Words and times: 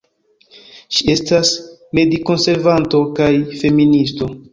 Ŝi 0.95 1.03
estas 1.15 1.51
medikonservanto 1.99 3.03
kaj 3.21 3.29
feministo. 3.61 4.31